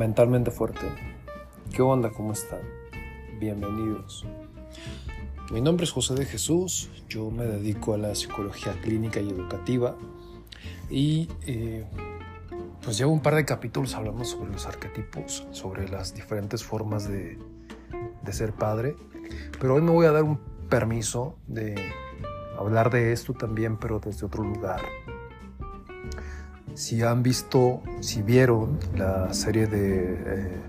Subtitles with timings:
[0.00, 0.86] Mentalmente fuerte.
[1.74, 2.08] ¿Qué onda?
[2.08, 2.60] ¿Cómo están?
[3.38, 4.24] Bienvenidos.
[5.52, 9.98] Mi nombre es José de Jesús, yo me dedico a la psicología clínica y educativa
[10.88, 11.84] y eh,
[12.80, 17.38] pues llevo un par de capítulos hablando sobre los arquetipos, sobre las diferentes formas de,
[18.22, 18.96] de ser padre,
[19.60, 20.40] pero hoy me voy a dar un
[20.70, 21.74] permiso de
[22.58, 24.80] hablar de esto también, pero desde otro lugar.
[26.80, 30.62] Si han visto, si vieron la serie de eh,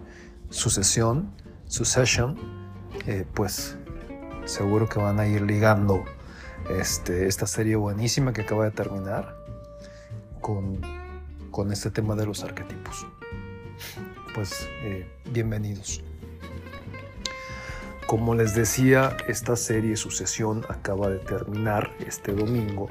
[0.49, 1.31] Sucesión,
[1.67, 2.37] Succession,
[3.07, 3.77] eh, pues
[4.43, 6.03] seguro que van a ir ligando
[6.69, 9.37] este, esta serie buenísima que acaba de terminar
[10.41, 10.81] con,
[11.49, 13.07] con este tema de los arquetipos.
[14.35, 16.03] Pues eh, bienvenidos.
[18.05, 22.89] Como les decía, esta serie Sucesión acaba de terminar este domingo,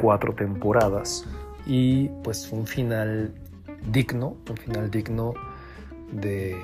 [0.00, 1.28] cuatro temporadas
[1.66, 3.34] y pues un final
[3.90, 5.34] digno, un final digno
[6.12, 6.56] de,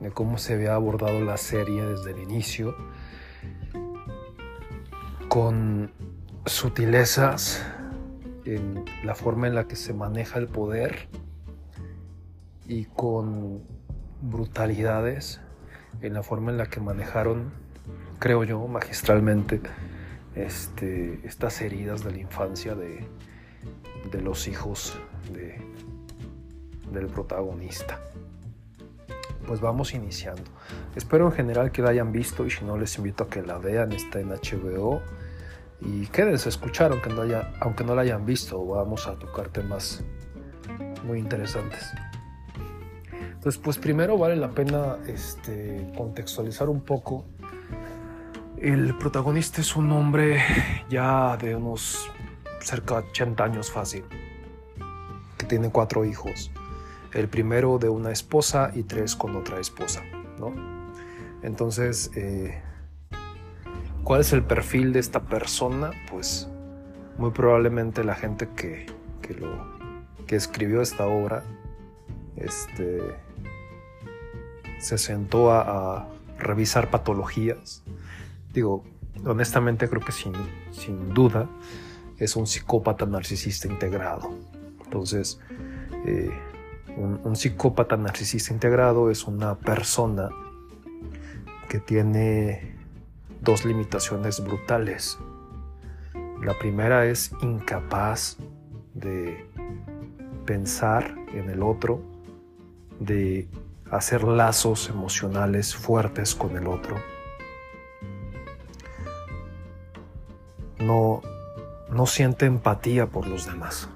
[0.00, 2.76] de cómo se había abordado la serie desde el inicio,
[5.28, 5.92] con
[6.46, 7.64] sutilezas
[8.44, 11.08] en la forma en la que se maneja el poder
[12.66, 13.62] y con
[14.20, 15.40] brutalidades
[16.00, 17.52] en la forma en la que manejaron,
[18.18, 19.60] creo yo, magistralmente,
[20.34, 23.06] este, estas heridas de la infancia de,
[24.10, 24.98] de los hijos
[25.32, 25.60] de,
[26.92, 28.00] del protagonista.
[29.46, 30.42] Pues vamos iniciando.
[30.96, 33.58] Espero en general que la hayan visto y si no les invito a que la
[33.58, 35.02] vean, está en HBO.
[35.80, 39.48] Y quédense a escuchar aunque no, haya, aunque no la hayan visto, vamos a tocar
[39.48, 40.02] temas
[41.04, 41.92] muy interesantes.
[43.44, 47.26] Entonces, pues primero vale la pena este, contextualizar un poco.
[48.56, 50.42] El protagonista es un hombre
[50.88, 52.10] ya de unos
[52.60, 54.04] cerca de 80 años fácil,
[55.38, 56.50] que tiene cuatro hijos.
[57.12, 60.02] El primero de una esposa y tres con otra esposa,
[60.38, 60.52] ¿no?
[61.42, 62.60] Entonces, eh,
[64.02, 65.92] ¿cuál es el perfil de esta persona?
[66.10, 66.48] Pues
[67.18, 68.86] muy probablemente la gente que,
[69.22, 69.48] que, lo,
[70.26, 71.44] que escribió esta obra
[72.36, 73.00] este,
[74.78, 77.82] se sentó a, revisar patologías.
[78.52, 78.84] Digo,
[79.24, 80.32] honestamente creo que sin,
[80.72, 81.48] sin, duda
[82.18, 84.34] es un psicópata narcisista integrado.
[84.84, 85.40] Entonces,
[86.06, 86.30] eh,
[86.96, 90.30] un, un, psicópata narcisista integrado es una persona
[91.68, 92.76] que tiene
[93.40, 95.18] dos limitaciones brutales.
[96.42, 98.36] La primera es incapaz
[98.94, 99.46] de
[100.44, 102.00] pensar en el otro,
[103.00, 103.48] de
[103.90, 106.96] hacer lazos emocionales fuertes con el otro.
[110.78, 111.22] No,
[111.90, 113.88] no siente empatía por los demás.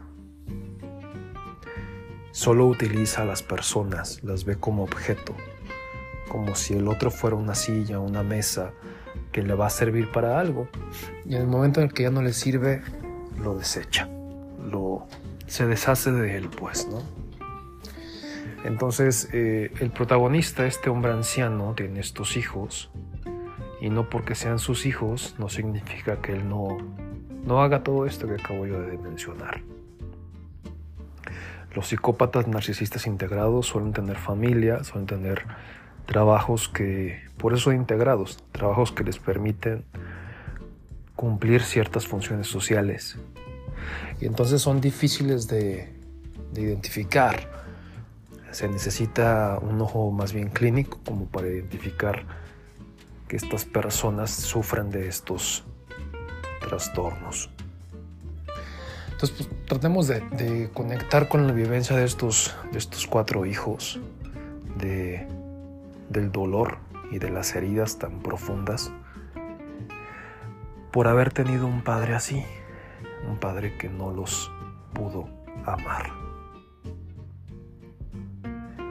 [2.31, 5.35] Solo utiliza a las personas, las ve como objeto,
[6.29, 8.73] como si el otro fuera una silla, una mesa
[9.33, 10.69] que le va a servir para algo.
[11.25, 12.83] Y en el momento en el que ya no le sirve,
[13.43, 14.09] lo desecha,
[14.71, 15.07] lo
[15.47, 17.03] se deshace de él, pues, ¿no?
[18.65, 22.91] Entonces, eh, el protagonista, este hombre anciano, tiene estos hijos,
[23.81, 26.77] y no porque sean sus hijos, no significa que él no,
[27.45, 29.63] no haga todo esto que acabo yo de mencionar.
[31.75, 35.45] Los psicópatas narcisistas integrados suelen tener familia, suelen tener
[36.07, 39.85] trabajos que, por eso integrados, trabajos que les permiten
[41.15, 43.17] cumplir ciertas funciones sociales.
[44.21, 45.93] Y entonces son difíciles de,
[46.53, 47.59] de identificar
[48.51, 52.25] se necesita un ojo más bien clínico como para identificar
[53.27, 55.65] que estas personas sufren de estos
[56.69, 57.51] trastornos.
[59.11, 63.99] Entonces, pues, tratemos de, conectar con la vivencia de estos, de estos cuatro hijos,
[64.77, 65.27] de,
[66.09, 66.79] del dolor
[67.11, 68.93] y de las heridas tan profundas
[70.93, 72.45] por haber tenido un padre así,
[73.29, 74.51] un padre que no los
[74.93, 75.29] pudo
[75.65, 76.11] amar.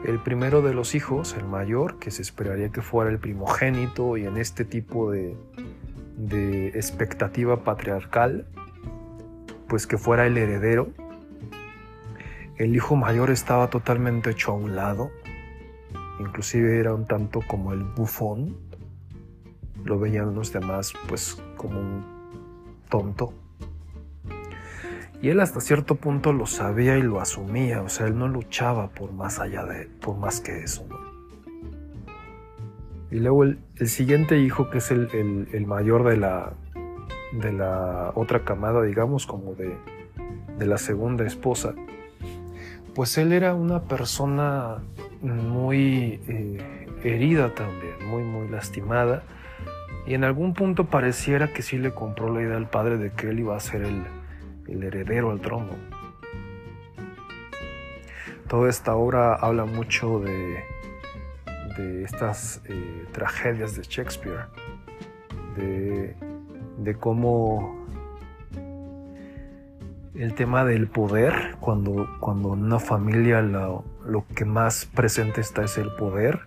[0.06, 4.26] El primero de los hijos, el mayor, que se esperaría que fuera el primogénito y
[4.26, 5.36] en este tipo de,
[6.18, 8.48] expectativa patriarcal,
[9.68, 10.90] pues que fuera el heredero.
[12.58, 15.12] El hijo mayor estaba totalmente hecho a un lado,
[16.20, 18.58] inclusive era un tanto como el bufón,
[19.84, 22.06] lo veían los demás pues como un
[22.90, 23.34] tonto.
[25.22, 28.90] Y él hasta cierto punto lo sabía y lo asumía, o sea, él no luchaba
[28.90, 30.88] por más allá de, por más que eso.
[33.18, 35.10] Y luego el, siguiente hijo, que es el,
[35.52, 36.54] el, mayor de la,
[37.32, 39.76] de la otra camada, digamos, como de,
[40.60, 41.74] de la segunda esposa,
[42.94, 44.84] pues él era una persona
[45.24, 49.24] muy eh, herida también, muy, muy lastimada.
[50.06, 53.32] Y en algún punto pareciera que sí le compró la idea al padre de que
[53.32, 54.04] él iba a ser el,
[54.68, 55.72] el heredero al trono.
[58.48, 60.77] Toda esta obra habla mucho de,
[61.78, 64.48] de estas eh, tragedias de Shakespeare,
[65.56, 67.86] de, cómo
[70.16, 75.64] el tema del poder, cuando, cuando en una familia lo, lo, que más presente está
[75.64, 76.42] es el poder,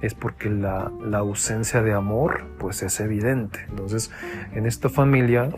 [0.00, 3.60] es porque la, la, ausencia de amor pues es evidente.
[3.68, 4.10] Entonces,
[4.54, 5.50] en esta familia,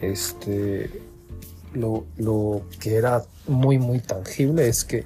[0.00, 0.90] este,
[1.74, 5.04] lo, lo que era muy, muy tangible es que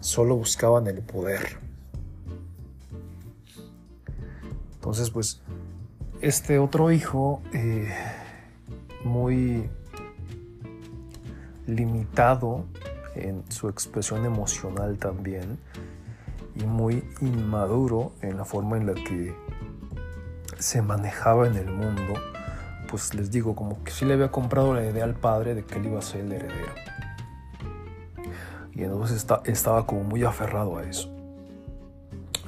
[0.00, 1.63] solo buscaban el poder.
[4.94, 5.40] Entonces, pues,
[6.20, 7.92] este otro hijo, eh,
[9.02, 9.68] muy
[11.66, 12.66] limitado
[13.16, 15.58] en su expresión emocional también
[16.54, 19.34] y muy inmaduro en la forma en la que
[20.60, 22.14] se manejaba en el mundo,
[22.88, 25.80] pues les digo, como que sí le había comprado la idea al padre de que
[25.80, 26.72] él iba a ser el heredero.
[28.72, 31.12] Y entonces está, estaba como muy aferrado a eso.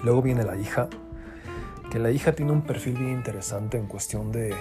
[0.04, 0.88] Luego viene la hija,
[1.98, 4.54] la hija tiene un perfil bien interesante en cuestión de,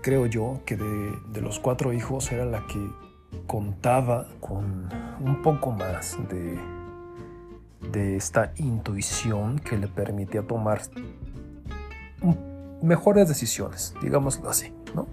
[0.00, 2.90] creo yo, que de, los cuatro hijos era la que
[3.46, 4.88] contaba con
[5.20, 6.58] un poco más de,
[7.90, 10.80] de esta intuición que le permitía tomar
[12.82, 15.06] mejores decisiones, digámoslo así, ¿no?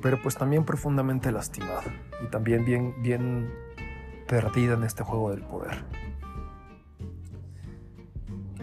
[0.00, 1.84] Pero pues también profundamente lastimada
[2.24, 3.50] y también bien, bien
[4.26, 5.84] perdida en este juego del poder.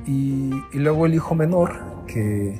[0.09, 2.59] Y, y luego el hijo menor, que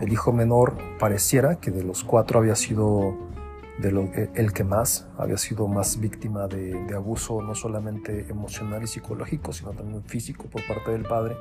[0.00, 3.16] el hijo menor pareciera que de los cuatro había sido
[3.78, 8.82] de lo, el que más, había sido más víctima de, de, abuso no solamente emocional
[8.82, 11.36] y psicológico, sino también físico por parte del padre.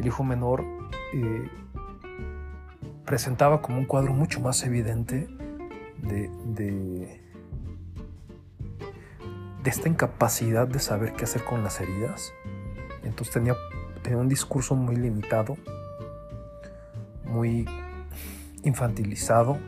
[0.00, 0.64] El hijo menor
[1.14, 1.48] eh,
[3.04, 5.28] presentaba como un cuadro mucho más evidente
[5.98, 7.20] de, de,
[9.62, 12.32] de esta incapacidad de saber qué hacer con las heridas.
[13.04, 13.54] Entonces tenía,
[14.02, 15.56] tenía un discurso muy limitado
[17.32, 17.66] muy
[18.62, 19.58] infantilizado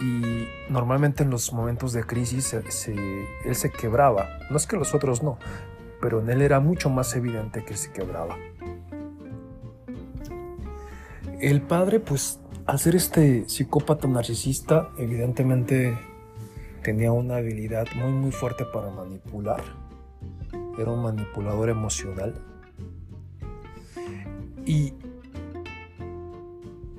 [0.00, 4.28] y normalmente en los momentos de crisis él se quebraba.
[4.50, 5.38] No es que los otros no,
[6.00, 8.36] pero en él era mucho más evidente que se quebraba.
[11.40, 15.98] El padre, pues, al ser este psicópata narcisista, evidentemente
[16.82, 19.62] tenía una habilidad muy muy fuerte para manipular.
[20.78, 22.49] Era un manipulador emocional.
[24.70, 24.94] Y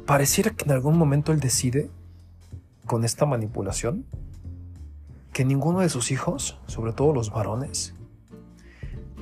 [0.06, 1.89] pareciera que en algún momento él decide,
[2.85, 4.06] con esta manipulación,
[5.31, 7.94] que ninguno de sus hijos, sobre todo los varones,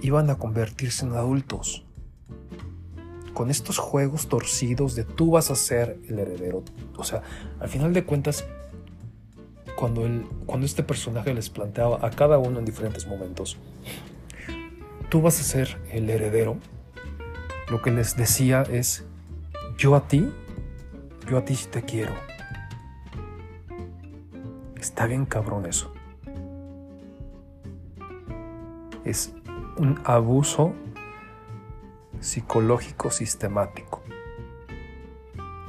[0.02, 1.86] iban a convertirse en adultos.
[3.36, 6.64] Con estos juegos torcidos de tú vas a ser el heredero.
[6.98, 7.22] O sea,
[7.60, 8.46] al final de cuentas,
[9.76, 13.58] cuando, él, cuando este personaje les planteaba a cada uno en diferentes momentos,
[15.10, 16.58] tú vas a ser el heredero,
[17.70, 19.06] lo que les decía es,
[19.78, 20.32] yo a ti
[21.30, 22.14] yo a ti sí te quiero.
[24.80, 25.94] Está bien cabrón eso.
[29.06, 29.34] Es
[29.78, 30.74] un abuso
[32.20, 34.02] psicológico sistemático.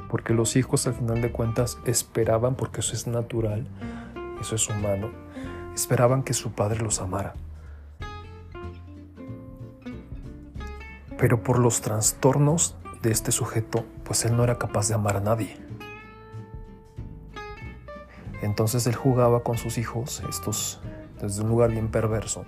[0.08, 3.66] Porque los hijos al final de cuentas esperaban, porque eso es natural,
[4.40, 5.10] eso es humano,
[5.74, 7.34] esperaban que su padre los amara.
[11.20, 15.20] Pero por los trastornos de este sujeto, pues él no era capaz de amar a
[15.20, 15.54] nadie.
[18.40, 20.80] Entonces él jugaba con sus hijos, estos
[21.20, 22.46] desde un lugar bien perverso,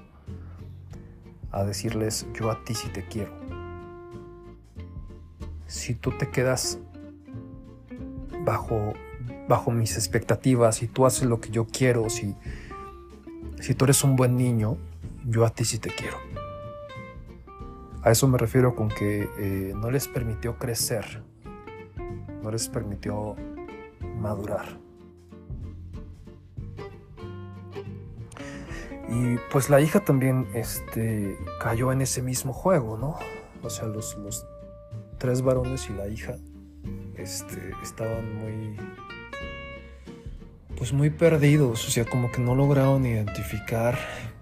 [1.50, 3.30] a decirles, yo a ti sí te quiero.
[5.66, 6.78] Si tú te quedas
[8.42, 8.94] bajo,
[9.48, 12.34] bajo mis expectativas, si tú haces lo que yo quiero, si,
[13.60, 14.78] si tú eres un buen niño,
[15.26, 16.16] yo a ti sí te quiero.
[18.02, 21.22] A eso me refiero con que eh, no les permitió crecer,
[22.42, 23.36] no les permitió
[24.18, 24.76] madurar.
[29.08, 33.16] Y pues la hija también este, cayó en ese mismo juego, ¿no?
[33.62, 34.16] O sea, los,
[35.18, 36.36] tres varones y la hija
[37.16, 38.76] este, estaban muy,
[40.76, 43.96] pues muy perdidos, o sea, como que no lograron identificar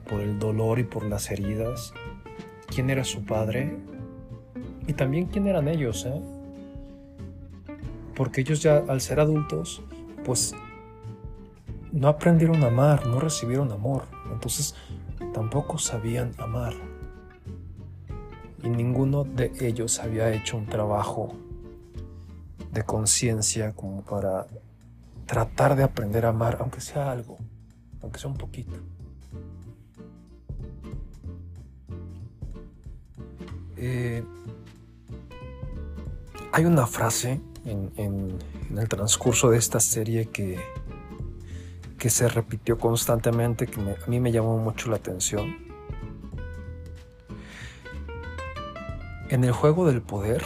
[0.09, 1.93] por el dolor y por las heridas
[2.75, 3.77] quién era su padre
[4.87, 6.21] y también quién eran ellos, ¿eh?
[8.15, 9.83] Porque ellos ya al ser adultos,
[10.25, 10.55] pues
[11.93, 14.75] no aprendieron a amar, no recibieron amor, entonces
[15.33, 16.75] tampoco sabían amar.
[18.63, 21.35] Y ninguno de ellos había hecho un trabajo
[22.73, 24.47] de conciencia como para
[25.27, 27.39] tratar de aprender a amar, aunque sea algo,
[28.03, 28.75] aunque sea un poquito.
[33.83, 34.23] Eh,
[36.53, 38.39] hay una frase en,
[38.77, 40.61] el transcurso de esta serie que,
[41.97, 45.57] que se repitió constantemente, que a mí me llamó mucho la atención.
[49.31, 50.45] En el juego del poder,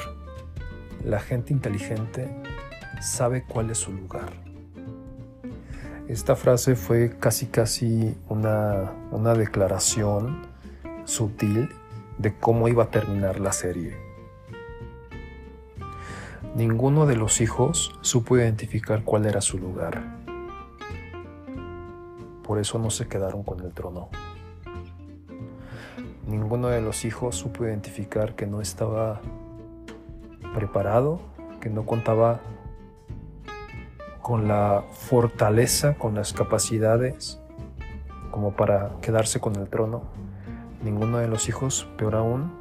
[1.05, 2.31] la gente inteligente
[3.03, 4.33] sabe cuál es su lugar.
[6.07, 10.43] Esta frase fue casi casi una, una declaración
[11.05, 11.69] sutil
[12.25, 13.99] de cómo iba a terminar la serie.
[16.57, 20.03] Ninguno de los hijos supo identificar cuál era su lugar.
[22.43, 24.09] Por eso no se quedaron con el trono.
[26.27, 29.21] Ninguno de los hijos supo identificar que no estaba
[30.55, 31.21] preparado,
[31.61, 32.41] que no contaba
[34.23, 37.39] con la fortaleza, con las capacidades
[38.31, 40.24] como para quedarse con el trono.
[40.85, 42.53] Ninguno de los hijos, peor aún,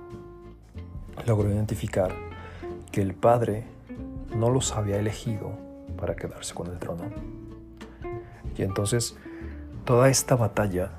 [1.28, 2.16] logró identificar
[2.90, 3.66] que el padre
[4.34, 5.52] no los había elegido
[5.98, 7.04] para quedarse con el trono.
[8.58, 9.18] Y entonces
[9.84, 10.92] toda esta batalla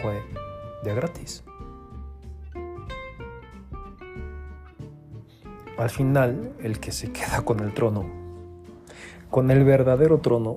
[0.00, 0.22] fue
[0.82, 1.44] de gratis.
[5.76, 8.06] Al final, el que se queda con el trono,
[9.30, 10.56] con el verdadero trono,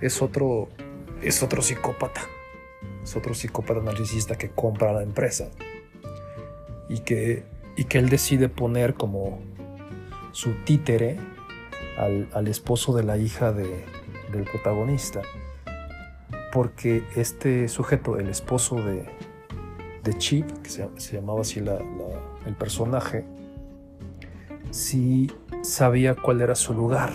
[0.00, 0.68] es otro,
[1.20, 2.22] es otro psicópata.
[3.04, 5.50] Es otro psicópata narcisista que compra la empresa
[6.88, 7.44] y que,
[7.76, 9.40] y que él decide poner como
[10.32, 11.18] su títere
[11.96, 15.22] al, esposo de la hija del protagonista.
[16.52, 19.06] Porque este sujeto, el esposo de,
[20.02, 23.24] de Chip, que se, llamaba así el personaje,
[24.70, 25.30] sí
[25.62, 27.10] sabía cuál era su lugar.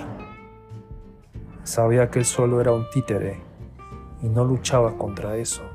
[1.64, 3.40] Sabía que él solo era un títere
[4.24, 5.69] y no luchaba contra eso.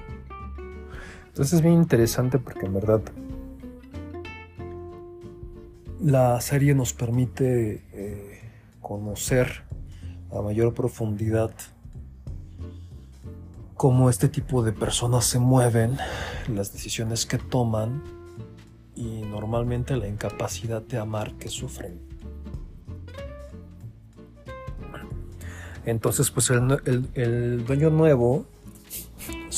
[1.34, 3.02] Entonces es bien interesante porque en verdad
[6.00, 8.40] la serie nos permite eh,
[8.80, 9.64] conocer
[10.30, 11.50] a mayor profundidad
[13.74, 15.98] cómo este tipo de personas se mueven,
[16.46, 18.04] las decisiones que toman
[18.94, 21.98] y normalmente la incapacidad de amar que sufren.
[25.84, 28.46] Entonces, pues el, el dueño nuevo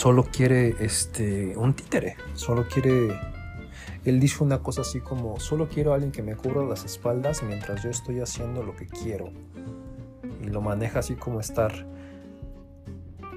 [0.06, 3.18] solo quiere este, un títere, solo quiere
[4.04, 7.42] él dice una cosa así como, solo quiero a alguien que me cubra las espaldas
[7.42, 9.32] mientras yo estoy haciendo lo que quiero.
[10.42, 11.88] Y lo maneja así como estar...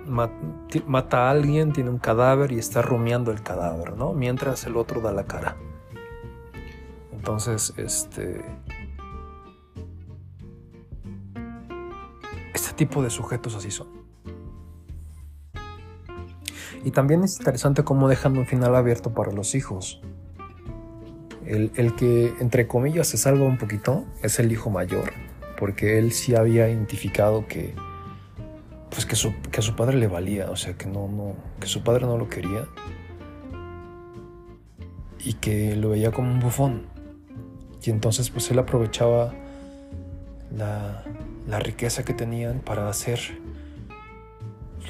[0.05, 4.13] Mata a alguien, tiene un cadáver y está rumiando el cadáver, ¿no?
[4.13, 5.57] Mientras el otro da la cara.
[7.11, 8.45] Entonces, este...
[12.53, 13.98] Este tipo de sujetos así son.
[16.83, 20.01] Y también es interesante cómo dejan un final abierto para los hijos.
[21.45, 25.13] El, que, entre comillas, se salva un poquito es el hijo mayor,
[25.57, 27.74] porque él sí había identificado que,
[28.91, 31.65] pues que su, que a su padre le valía, o sea, que, no, no, que
[31.65, 32.67] su padre no lo quería
[35.25, 36.83] y que lo veía como un bufón.
[37.83, 39.33] Y entonces pues él aprovechaba
[40.55, 41.03] la,
[41.48, 43.19] la riqueza que tenían para hacer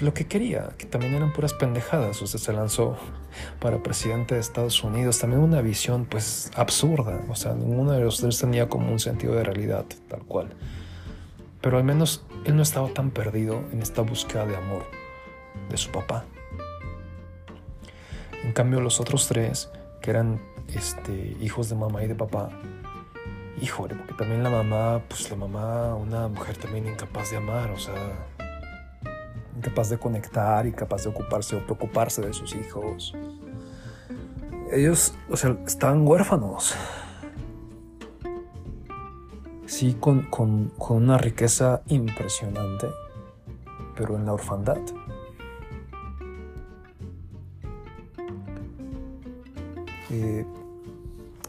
[0.02, 2.22] lo que quería, que también eran puras pendejadas.
[2.22, 2.98] Usted se lanzó
[3.60, 8.20] para presidente de Estados Unidos, también una visión pues absurda, o sea, ninguno de los
[8.20, 10.50] tres tenía como un sentido de realidad tal cual.
[11.62, 14.86] Pero al menos él no estaba tan perdido en esta búsqueda de amor
[15.70, 16.26] de su papá.
[18.44, 19.70] En cambio los otros tres,
[20.02, 20.42] que eran
[20.74, 22.50] este, hijos de mamá y de papá,
[23.62, 27.78] híjole, porque también la mamá, pues la mamá, una mujer también incapaz de amar, o
[27.78, 27.94] sea,
[29.60, 33.14] incapaz de conectar, incapaz de ocuparse o preocuparse de sus hijos.
[34.72, 36.76] Ellos, o sea, estaban huérfanos.
[39.66, 42.88] Sí, con, con, una riqueza impresionante,
[43.96, 44.80] pero en la orfandad.
[50.10, 50.46] Eh,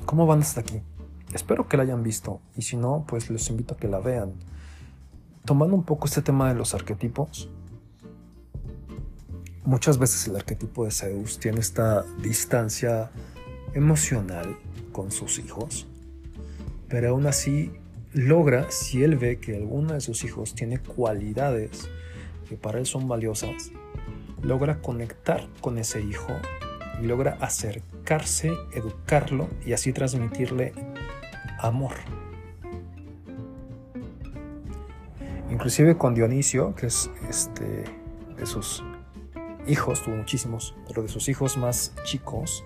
[0.04, 0.82] ¿Cómo van hasta aquí?
[1.32, 4.34] Espero que la hayan visto y si no, pues les invito a que la vean.
[5.44, 7.48] Tomando un poco este tema de los arquetipos,
[9.70, 13.12] muchas veces el arquetipo de Zeus tiene esta distancia
[13.72, 14.56] emocional
[14.90, 15.86] con sus hijos,
[16.88, 17.70] pero aún así
[18.12, 21.88] logra, si él ve que alguno de sus hijos tiene cualidades
[22.48, 23.70] que para él son valiosas,
[24.42, 26.32] logra conectar con ese hijo
[27.00, 30.72] y logra acercarse, educarlo y así transmitirle
[31.60, 31.94] amor.
[35.48, 37.84] Inclusive con Dionisio, que es este,
[38.36, 38.82] de sus
[39.66, 42.64] hijos, tuvo muchísimos, pero de sus hijos más chicos,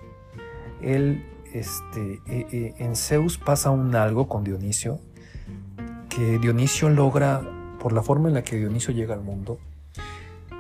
[0.83, 5.01] él este, e, e, en Zeus pasa un algo con Dionisio,
[6.09, 7.43] que Dionisio logra,
[7.79, 9.59] por la forma en la que Dionisio llega al mundo,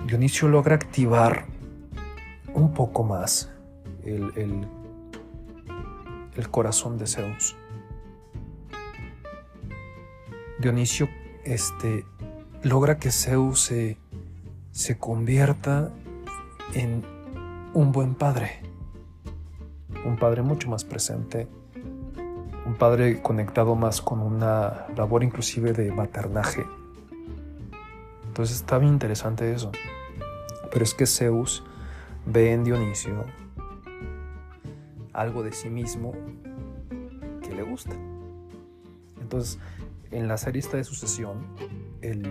[0.06, 1.46] Dionisio logra activar
[2.54, 3.50] un poco más
[4.04, 4.68] el, el,
[6.50, 7.56] corazón de Zeus.
[10.58, 11.08] Dionisio
[11.44, 12.04] este,
[12.62, 13.96] logra que Zeus se,
[14.70, 15.90] se convierta
[16.73, 17.04] en
[17.75, 18.62] un buen padre
[20.04, 21.49] un padre mucho más presente,
[22.66, 26.64] un padre conectado más con una labor inclusive de maternaje.
[28.26, 29.73] Entonces está bien interesante eso.
[30.71, 31.64] Pero es que Zeus
[32.26, 33.25] ve en Dionisio
[35.12, 36.12] algo de sí mismo
[37.42, 37.94] que le gusta.
[39.21, 39.59] Entonces,
[40.11, 41.47] en la serie esta de sucesión,
[42.00, 42.26] el,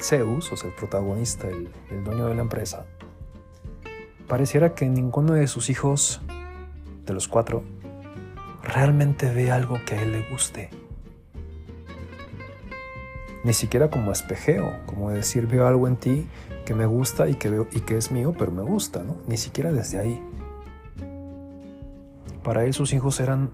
[0.00, 2.86] Zeus, o sea, el protagonista, el dueño de la empresa,
[4.28, 6.20] pareciera que ninguno de sus hijos
[7.06, 7.62] de los cuatro
[8.62, 10.70] realmente ve algo que a él le guste.
[13.44, 16.26] Ni siquiera como espejeo, como decir veo algo en ti
[16.64, 19.18] que me gusta y que, veo, y que es mío, pero me gusta, ¿no?
[19.26, 20.22] Ni siquiera desde ahí.
[22.42, 23.50] Para él sus hijos eran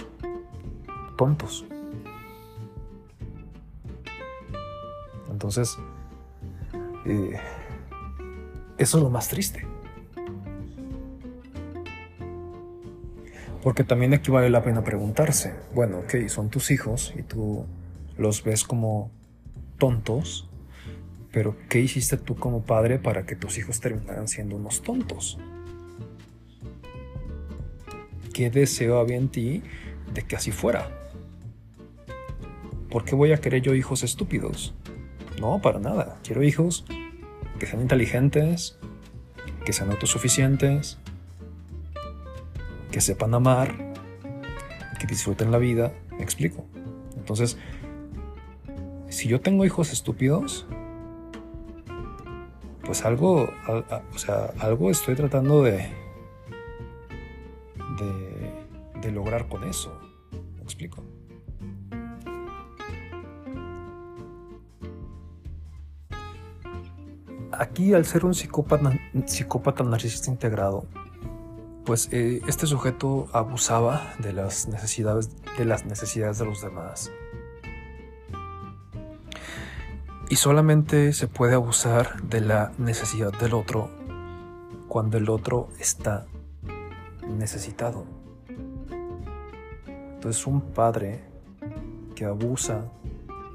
[1.16, 1.64] tontos.
[5.30, 5.76] Entonces,
[7.04, 7.40] eh,
[8.78, 9.66] eso es lo más triste.
[13.62, 17.66] Porque también aquí vale la pena preguntarse, bueno, ok, son tus hijos y tú
[18.16, 19.10] los ves como
[19.78, 20.48] tontos,
[21.32, 25.38] pero ¿qué hiciste tú como padre para que tus hijos terminaran siendo unos tontos?
[28.32, 29.62] ¿Qué deseo había en ti
[30.14, 30.88] de que así fuera?
[32.90, 34.74] ¿Por qué voy a querer yo hijos estúpidos?
[35.40, 36.18] No, para nada.
[36.24, 36.84] Quiero hijos
[37.58, 38.78] que sean inteligentes,
[39.64, 40.98] que sean autosuficientes,
[42.90, 43.74] que sepan amar,
[44.98, 46.66] que disfruten la vida, me explico.
[47.16, 47.56] Entonces,
[49.08, 50.66] si yo tengo hijos estúpidos,
[52.84, 53.48] pues algo,
[54.14, 55.88] o sea, algo estoy tratando de,
[59.00, 59.96] de, lograr con eso.
[60.56, 61.04] ¿Me explico?
[67.52, 68.92] Aquí, al ser un psicópata,
[69.26, 70.86] psicópata narcisista integrado,
[71.84, 77.10] pues eh, este sujeto abusaba de las necesidades de las necesidades de los demás.
[80.28, 83.90] Y solamente se puede abusar de la necesidad del otro
[84.88, 86.26] cuando el otro está
[87.28, 88.04] necesitado.
[90.14, 91.24] Entonces un padre
[92.14, 92.84] que abusa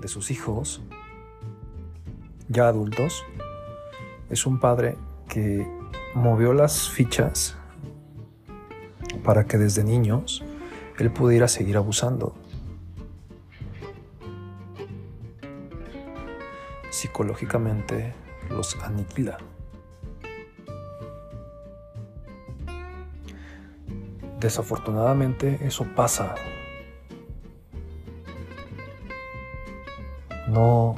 [0.02, 0.82] de sus hijos,
[2.50, 3.24] ya adultos,
[4.30, 4.98] es un padre
[5.30, 5.66] que
[6.14, 7.58] movió las fichas
[9.26, 10.44] para que desde niños
[11.00, 12.36] él pudiera seguir abusando.
[16.92, 18.14] Psicológicamente
[18.50, 19.38] los aniquila.
[24.40, 26.36] Desafortunadamente eso pasa.
[30.48, 30.96] No...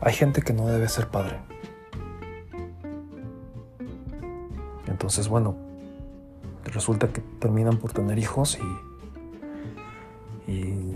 [0.00, 1.38] Hay gente que no debe ser padre.
[4.86, 5.73] Entonces, bueno,
[6.74, 8.58] resulta que terminan por tener hijos
[10.46, 10.92] y, y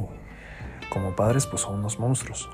[0.93, 2.51] como padres pues son unos monstruos.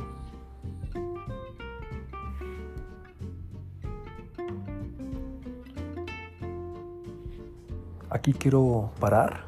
[8.10, 9.44] Aquí quiero parar.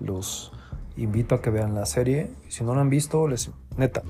[0.00, 0.50] Los
[0.96, 2.30] invito a que vean la serie.
[2.48, 4.02] Si no la han visto, les neta,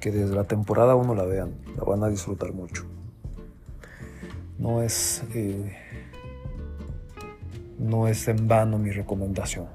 [0.00, 1.54] que desde la temporada 1 la vean.
[1.76, 2.84] La van a disfrutar mucho.
[4.58, 5.76] No es eh,
[7.82, 9.66] no es en vano mi recomendación.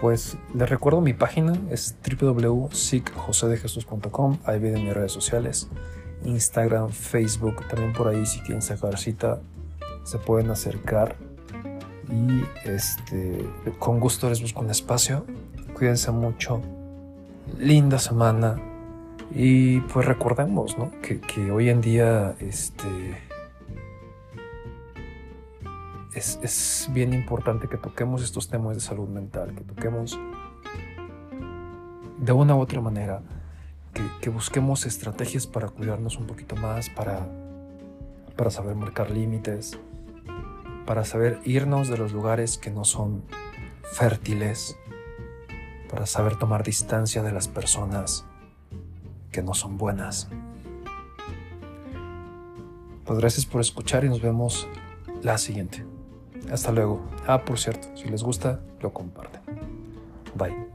[0.00, 4.38] Pues les recuerdo mi página es www.sicjosedejesus.com.
[4.44, 5.68] Ahí vienen mis redes sociales,
[6.24, 7.66] Instagram, Facebook.
[7.68, 9.40] También por ahí si quieren sacar cita
[10.04, 11.16] se pueden acercar
[12.10, 13.44] y este
[13.78, 15.26] con gusto les busco un espacio.
[15.74, 16.62] Cuídense mucho.
[17.58, 18.58] Linda semana.
[19.34, 23.27] Y pues recordemos que, que hoy en día este
[26.18, 30.18] es, bien importante que toquemos estos temas de salud mental, que toquemos
[32.18, 33.22] de una u otra manera
[34.20, 37.26] que, busquemos estrategias para cuidarnos un poquito más, para,
[38.36, 39.78] para saber marcar límites,
[40.86, 43.24] para saber irnos de los lugares que no son
[43.92, 44.76] fértiles,
[45.90, 48.24] para saber tomar distancia de las personas
[49.32, 50.28] que no son buenas.
[53.04, 54.68] Pues gracias por escuchar y nos vemos
[55.22, 55.97] la siguiente.
[56.52, 57.00] Hasta luego.
[57.26, 59.42] Ah, por cierto, si les gusta, lo comparten.
[60.34, 60.67] Bye.